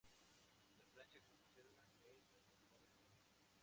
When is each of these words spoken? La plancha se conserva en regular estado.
La 0.77 0.83
plancha 0.83 1.19
se 1.19 1.29
conserva 1.29 1.69
en 1.75 1.79
regular 2.01 2.15
estado. 2.15 2.57